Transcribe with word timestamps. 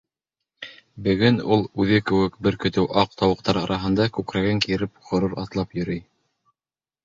Бөгөн 1.07 1.37
ул 1.55 1.61
үҙе 1.83 1.99
кеүек 2.07 2.39
бер 2.49 2.57
көтөү 2.65 2.89
аҡ 3.03 3.13
тауыҡтар 3.21 3.61
араһында, 3.63 4.09
күкрәген 4.19 4.65
киреп, 4.67 4.99
ғорур 5.13 5.41
атлап 5.47 5.81
йөрөй. 5.81 6.05